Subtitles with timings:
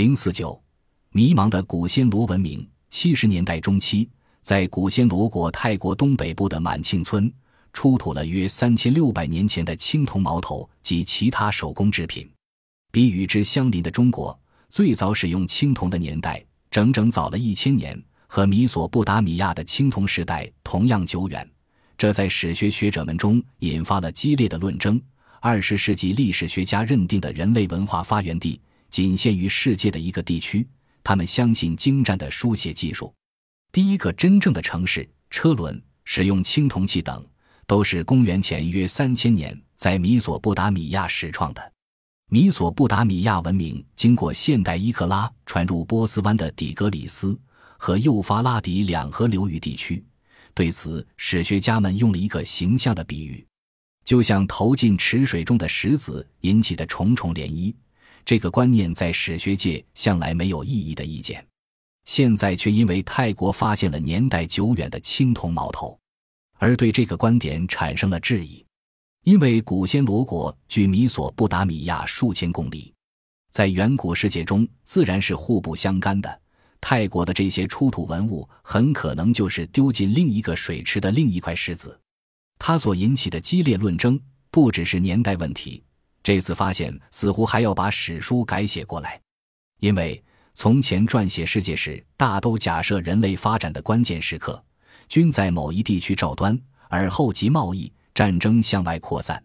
[0.00, 0.58] 零四九，
[1.10, 2.66] 迷茫的古暹罗文明。
[2.88, 4.08] 七十年代中期，
[4.40, 7.30] 在古暹罗国泰国东北部的满庆村，
[7.74, 12.26] 出土了约三千六百年前的青铜矛头及其他手工制品。
[12.90, 14.40] 比与之相邻的中国，
[14.70, 21.46] 最早使用青铜的年代整整早了一千年，和米索不达米亚的青铜时代同样久远。
[21.98, 24.98] 这在史学学者们中引发了激烈的论争。
[25.42, 28.58] 二十世纪历史学家认定的人类文化发源地
[28.90, 30.66] 仅限于世界的一个地区，
[31.02, 33.14] 他们相信精湛的书写技术。
[33.72, 37.24] 第一个真正的城市、车轮、使用青铜器等，
[37.66, 41.72] 都是公元前约三千年在米索不达米亚始创的。
[42.28, 47.38] 米索不达米亚文明经过现代伊克拉传入波斯湾的底格里斯
[47.76, 50.04] 和幼发拉底两河流域地区。
[50.52, 53.46] 对此，史学家们用了一个形象的比喻。
[54.04, 57.74] 就像投进池水中的石子引起的重重涟漪，
[58.24, 61.44] 这个观念在史学界向来没有异议的意见，
[62.04, 65.98] 现在却因为泰国发现了年代久远的青铜矛头，
[66.58, 68.64] 而对这个观点产生了质疑。
[69.24, 72.94] 因为古暹罗国距米索不达米亚数千公里，
[73.50, 76.40] 在远古世界中自然是互不相干的。
[76.80, 82.00] 泰国的这些出土文物很可能就是丢进另一个水池的另一块石子。
[82.58, 84.18] 它所引起的激烈论争
[84.50, 85.82] 不只是年代问题，
[86.22, 89.20] 这次发现似乎还要把史书改写过来，
[89.80, 90.22] 因为
[90.54, 94.62] 从前撰写世界史大都假设人类发展的关键时刻
[95.08, 99.42] 均在某一地区照端，而后即贸易战争向外扩散。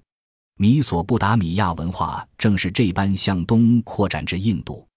[0.58, 4.88] 米索不达米亚文化正是这般向东扩展至印度，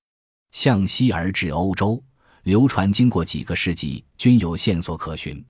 [0.52, 2.02] 向西而至欧洲，
[2.44, 5.44] 流传经过几个世纪，均有线索可循。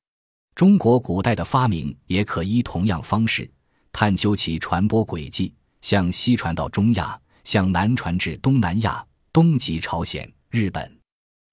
[0.55, 3.51] 中国古代的发明也可依同样方式
[3.93, 10.99] 探究其传播轨迹，向西传到中亚，向南传至东南亚，东及朝鲜、日本。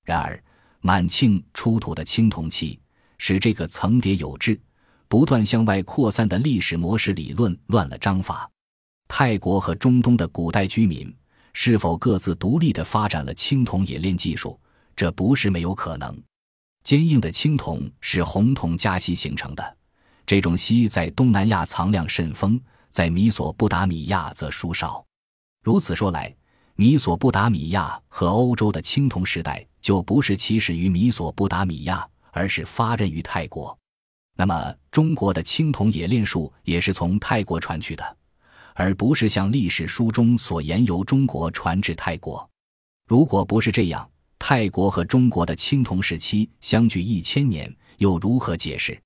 [0.04, 0.44] 然而，
[0.82, 2.80] 满清出土的青铜器
[3.18, 4.60] 使这个层叠有致、
[5.08, 8.50] 不断向外扩散的历史模式理论乱了章法。
[9.08, 11.16] 泰国和中东的古代居民
[11.54, 14.60] 是否各自独立地发展了青铜冶炼技术？
[14.96, 16.18] 这不是没有可能。
[16.84, 19.78] 坚硬的青铜是红铜加锡形成的，
[20.26, 22.60] 这种锡在东南亚藏量甚丰，
[22.96, 25.06] 在米索不达米亚则殊少。
[25.62, 26.34] 如此说来，
[26.76, 33.78] 米索不达米亚和欧洲的青铜时代就不是起始于米索不达米亚，而是发轫于泰国。
[34.38, 38.18] 那么，中国的青铜冶炼术也是从泰国传去的，
[38.74, 42.50] 而不是像历史书中所言由中国传至泰国。
[43.10, 48.98] 如果不是这样，泰国和中国的青铜时期相距一千年，又如何解释？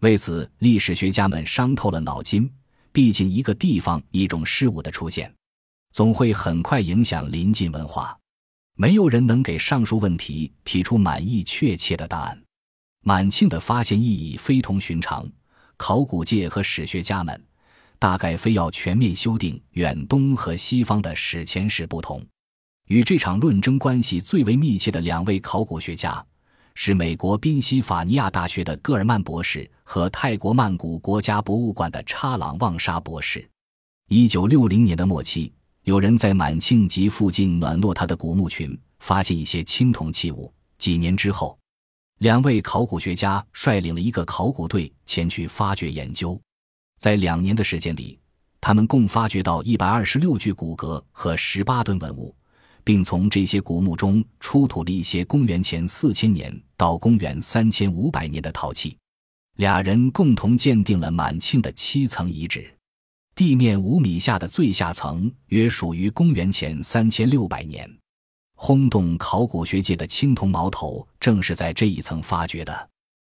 [0.00, 2.50] 为此，历史学家们伤透了脑筋。
[2.96, 5.30] 毕竟，一个地方一种事物的出现，
[5.92, 8.18] 总会很快影响邻近文化。
[8.74, 12.42] 没有人能给上述问题提出满意确切的答案。
[13.04, 15.30] 满清的发现意义非同寻常，
[15.76, 17.38] 考古界和史学家们
[17.98, 22.24] 大概非要全面修订远东和西方的史前史不同。
[22.86, 26.24] 与这场论争关系最为密切的两位考古学家，
[26.78, 33.48] 是美国宾夕法尼亚大学的戈尔曼博士和泰国曼谷国家博物馆的查朗旺沙博士。
[34.08, 35.50] 一九六零年的末期，
[35.84, 40.52] 有人在满庆集附近暖落他的古墓群发现一些青铜器物。
[40.76, 41.58] 几年之后，
[42.18, 46.38] 两位考古学家率领了一个考古队前去发掘研究。
[46.98, 48.18] 在两年的时间里，
[48.60, 52.36] 他们共发掘到一百二十六具骨骼和十八吨文物。
[52.86, 58.96] 并从这些古墓中出土了一些公元前四千年到公元三千五百年的陶器。
[59.56, 62.72] 俩人共同鉴定了满清的七层遗址，
[63.34, 67.90] 地面五米下的最下层约属于公元前三千六百年。
[68.54, 72.88] 轰动考古学界的青铜矛头正是在这一层发掘的。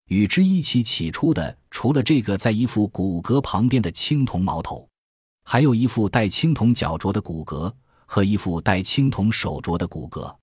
[0.08, 4.87] 与之一起起出的，除了这个在一副骨骼旁边的青铜矛头，
[5.44, 7.72] 还有一副带青铜脚镯的骨骼。
[8.10, 10.34] 和一副带青铜手镯的骨骼，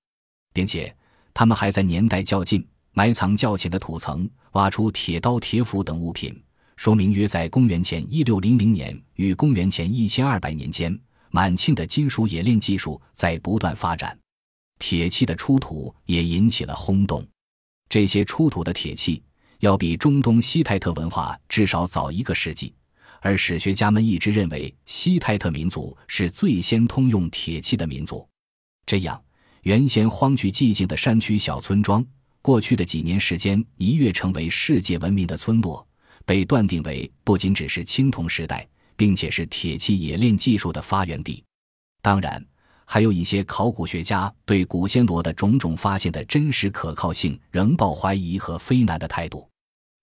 [0.54, 0.96] 并且
[1.34, 6.40] 他们还在年代较近、埋藏较浅的土层挖出铁刀、铁斧等物品，
[6.78, 10.98] 说明约在公元前一六零零年与公元前一千二百年间，
[11.32, 14.16] 满庆的金属冶炼技术在不断发展。
[14.78, 17.28] 铁器的出土也引起了轰动，
[17.90, 19.24] 这些出土的铁器
[19.62, 22.72] 要比中东西泰特文化至少早一个世纪。
[23.26, 28.24] 而史学家们一直认为，西泰特民族是最先通用铁器的民族。
[28.86, 29.20] 这样，
[29.64, 32.06] 原先荒僻寂静的山区小村庄，
[32.44, 35.84] 过去的几年时间一跃成为世界闻名的村落，
[36.24, 38.64] 被断定为不仅只是青铜时代，
[38.96, 41.44] 并且是铁器冶炼技术的发源地。
[42.04, 42.46] 当然，
[42.86, 49.50] 还有一些考古学家对古暹罗的种种发现的真实可靠性仍抱怀疑和非难的态度。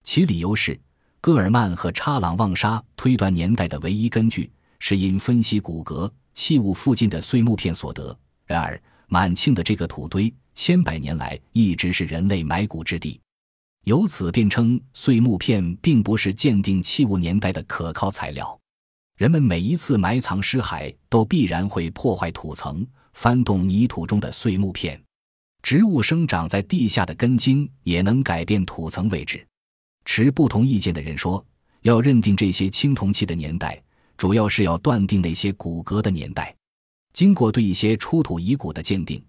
[0.02, 0.76] 其理由是，
[1.22, 8.18] 戈尔曼和查朗旺沙推断年代的唯一根据是因分析骨骼器物附近的碎木片所得。
[8.44, 13.20] 然而，满庆的这个土堆千百年来一直是人类埋骨之地，
[13.84, 18.58] 由此便称碎木片并不是鉴定器物年代的可靠材料。
[19.16, 25.00] 人们每一次埋藏尸骸，都必然会破坏土层，翻动泥土中的碎木片。
[25.62, 29.46] 植物生长在地下的根茎也能改变土层位置。
[30.04, 31.44] 持不同意见的人说，
[31.82, 33.82] 要认定这些青铜器的年代，
[34.16, 36.54] 主要是要断定那些骨骼的年代。
[37.12, 39.22] 经过对一些出土遗骨的鉴定，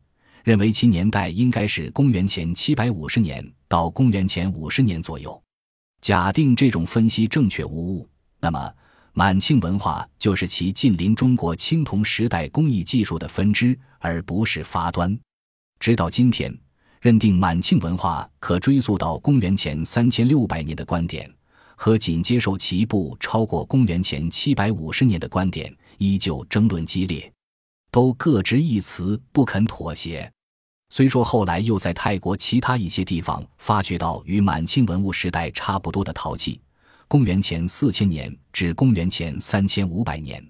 [0.44, 5.42] 认为其年代应该是公元前七百五十年到公元前五十年左右。
[6.02, 8.10] 假定这种分析正确无误，
[8.40, 8.74] 那么。
[9.16, 15.16] 满清文化就是其近邻中国青铜时代工艺技术的分支，而不是发端。
[15.80, 16.52] 直到今天，
[17.04, 21.30] 认定满清文化可追溯到公元前三千六百年的观点，
[21.76, 27.30] 和仅接受其不超过公元前七百五十年的观点，依旧争论激烈，
[27.92, 30.32] 都各执一词，不肯妥协。
[30.92, 36.62] 虽说后来又在泰国其他一些地方发掘到与满清文物时代差不多的陶器。
[37.10, 40.42] 公元前四千年至公元前三千五百年，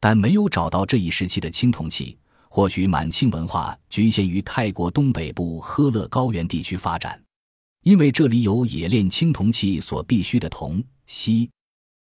[0.00, 2.18] 但没有找到这一时期的青铜器。
[2.56, 7.20] 或许满清文化局限于泰国东北部呵勒高原地区发展，
[7.82, 11.50] 因为这里有冶炼青铜器所必需的铜、锡。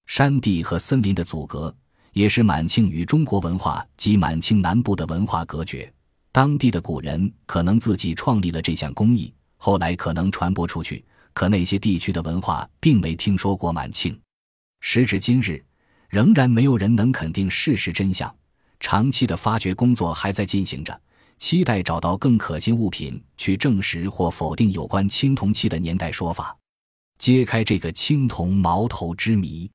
[0.06, 1.76] 山地和森林的阻隔，
[2.12, 5.92] 也是满清与中国文化及满清南部的文化隔绝。
[6.32, 11.04] 当地的古人可能自己创立了这项工艺，后来可能传播出去。
[11.34, 14.16] 可那些地区的文化并没听说过满清，
[14.82, 15.66] 时至今日，
[16.10, 18.32] 仍然没有人能肯定事实真相。
[18.84, 21.02] 长期的发掘工作还在进行着，
[21.40, 26.54] 期待找到更可信物品去证实或否定有关青铜器的年代说法，
[27.18, 29.72] 揭开这个青铜矛头之谜。